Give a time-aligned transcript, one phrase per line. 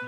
[0.00, 0.06] 我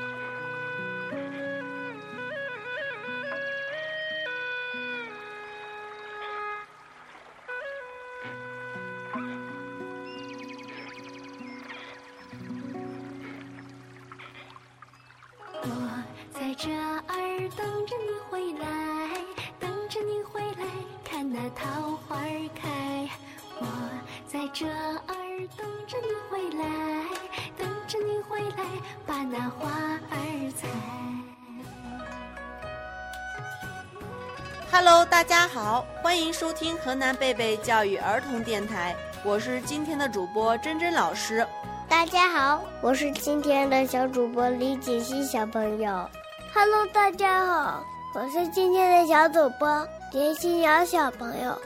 [16.32, 17.02] 在这儿
[17.57, 18.68] 等着你回来
[19.59, 20.66] 等着你回来
[21.04, 22.16] 看那桃花
[22.54, 23.09] 开
[23.59, 23.66] 我
[24.29, 25.02] 在这儿
[25.57, 26.70] 等着你回来
[27.91, 28.65] 着你回来，
[29.05, 29.69] 把那花
[30.11, 30.69] 儿采。
[34.71, 38.95] Hello，大家好，欢迎收听河南贝贝教育儿童电台，
[39.25, 41.45] 我是今天的主播珍珍老师。
[41.88, 46.09] 大家好，我是今天的小主播李锦熙小朋友。
[46.54, 51.60] Hello，大家好，我是今天的小主播林新瑶小朋友。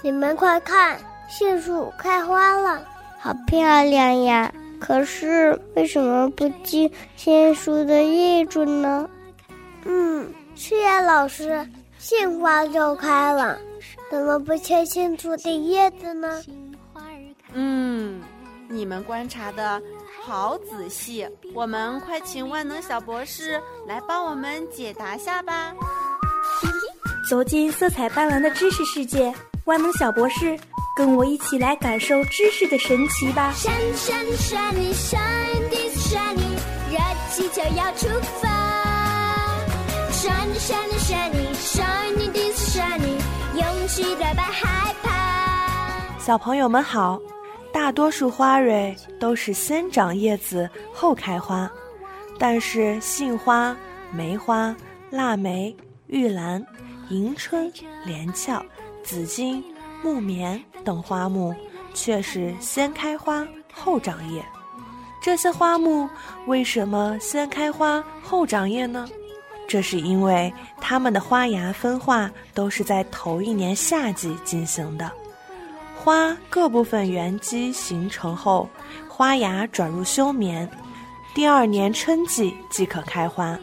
[0.00, 2.80] 你们快看，杏树开花了，
[3.20, 4.50] 好漂亮呀！
[4.80, 9.08] 可是为什么不系杏树的叶子呢？
[9.84, 11.66] 嗯，是呀，老师。
[11.98, 13.58] 杏花就开了，
[14.10, 16.40] 怎么不切杏树的叶子呢？
[17.52, 18.20] 嗯，
[18.68, 19.80] 你们观察的
[20.22, 25.74] 好仔细，我们快请万能小博士来帮我们解答下吧。
[27.28, 30.56] 走进色彩斑斓的知识世界，万能小博士
[30.96, 33.52] 跟我一起来感受知识的神奇吧。
[33.54, 35.20] 闪闪闪你闪
[35.70, 36.40] 的闪你，
[36.90, 36.98] 热
[37.30, 38.08] 气球要出
[38.40, 38.48] 发。
[40.10, 41.46] 闪闪闪你。
[46.18, 47.20] 小朋友们好，
[47.72, 51.70] 大多数花蕊都是先长叶子后开花，
[52.36, 53.76] 但是杏花、
[54.10, 54.74] 梅花、
[55.10, 55.76] 腊梅、
[56.08, 56.64] 玉兰、
[57.10, 57.72] 迎春、
[58.04, 58.60] 连翘、
[59.04, 59.62] 紫荆、
[60.02, 61.54] 木棉等花木
[61.94, 64.44] 却是先开花后长叶。
[65.20, 66.08] 这些花木
[66.46, 69.08] 为什么先开花后长叶呢？
[69.68, 75.10] 这是因为它们的花芽分化都是在头一年夏季进行的，
[75.96, 78.68] 花各部分原基形成后，
[79.08, 80.70] 花芽转入休眠，
[81.34, 83.58] 第二年春季即可开花。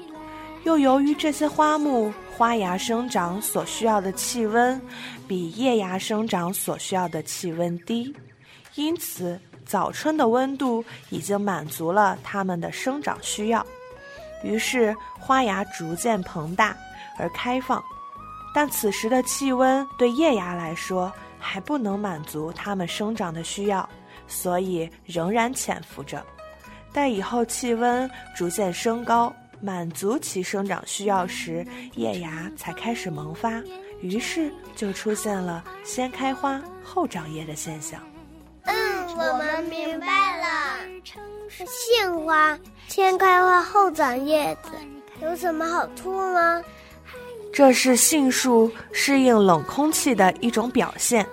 [0.65, 4.81] 又由于这些花木花芽生长所需要的气温
[5.27, 8.13] 比叶芽生长所需要的气温低，
[8.75, 13.65] 因此早春的温度已经满足了它们的生长需要。
[14.43, 16.75] 于是花芽逐渐膨大
[17.17, 17.81] 而开放，
[18.53, 23.87] 但此时的气温对叶芽来说还不能满足它们生长的需要，
[24.27, 26.25] 所以仍然潜伏着。
[26.91, 31.65] 待以后气温逐渐升高，满足其生长需要时，
[31.95, 33.63] 叶芽才开始萌发，
[34.01, 37.97] 于是就出现了先开花后长叶的现象。
[38.63, 40.07] 嗯，我们明白
[40.37, 40.45] 了。
[41.47, 42.59] 杏花
[42.89, 44.71] 先开花后长叶子，
[45.21, 46.61] 有什么好处吗？
[47.53, 51.25] 这是杏树适应冷空气的一种表现。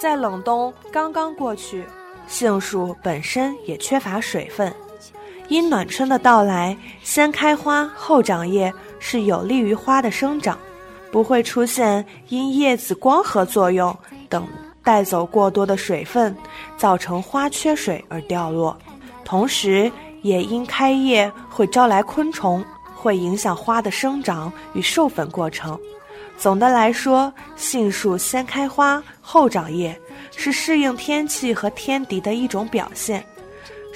[0.00, 1.84] 在冷冬刚刚过去，
[2.26, 4.74] 杏树本身也缺乏水分，
[5.48, 10.58] 因暖春的到来，先开花后长叶是有利于花的生长，
[11.12, 13.96] 不会出现因叶子光合作用
[14.28, 14.46] 等
[14.82, 16.36] 带走过多的水分，
[16.76, 18.76] 造成花缺水而掉落。
[19.24, 19.90] 同时，
[20.22, 22.64] 也因开叶会招来昆虫，
[22.94, 25.78] 会影响花的生长与授粉过程。
[26.36, 29.98] 总的来说，杏树先开花后长叶，
[30.36, 33.24] 是适应天气和天敌的一种表现，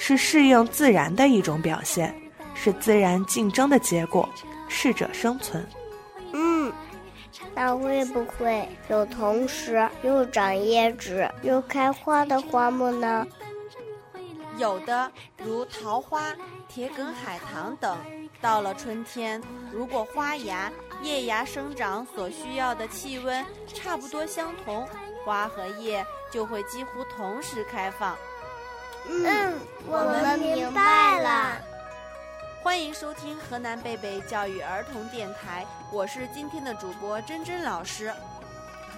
[0.02, 2.18] 是适应自然的一种表现，
[2.54, 4.26] 是自然竞争的结果，
[4.66, 5.64] 适者生存。
[6.32, 6.72] 嗯，
[7.54, 13.26] 那会不会有同时又长叶子又开花的花木呢？
[14.56, 15.12] 有的
[15.44, 16.34] 如桃花、
[16.66, 17.98] 铁梗海棠等，
[18.40, 20.72] 到了春天，如果花芽、
[21.02, 24.88] 叶芽生长所需要的气温差不多相同，
[25.26, 28.16] 花和叶就会几乎同时开放。
[29.10, 29.52] 嗯，
[29.88, 31.56] 我们明白了。
[32.62, 38.12] 欢迎收听河南贝贝教育儿童电台，我是今天的主播珍珍老师。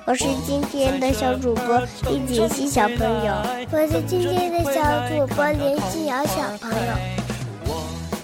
[0.04, 1.80] 我是今天的小主播
[2.10, 3.32] 李锦熙小朋友，
[3.70, 6.92] 我是今天的小主播林心瑶小朋友，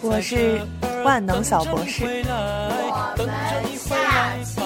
[0.02, 0.60] 我是
[1.04, 2.04] 万能小博士。
[2.26, 3.28] 我们
[3.78, 4.60] 下期